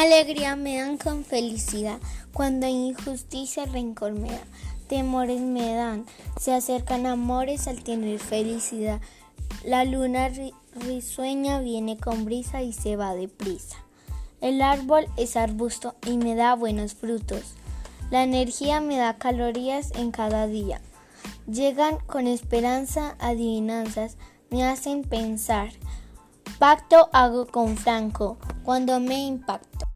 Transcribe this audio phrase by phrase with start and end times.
[0.00, 1.98] Alegría me dan con felicidad,
[2.32, 4.40] cuando injusticia rencor me da.
[4.88, 6.06] Temores me dan,
[6.40, 9.02] se acercan amores al tener felicidad.
[9.62, 10.30] La luna
[10.74, 13.76] risueña viene con brisa y se va deprisa.
[14.40, 17.52] El árbol es arbusto y me da buenos frutos.
[18.10, 20.80] La energía me da calorías en cada día.
[21.46, 24.16] Llegan con esperanza adivinanzas,
[24.48, 25.68] me hacen pensar.
[26.58, 29.89] Pacto hago con Franco cuando me impacto.